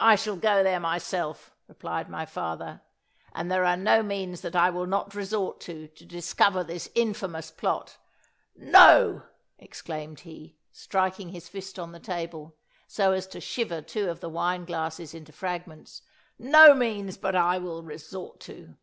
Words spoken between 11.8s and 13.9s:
the table, so as to shiver